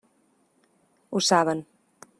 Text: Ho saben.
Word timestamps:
Ho 1.13 1.23
saben. 1.29 1.65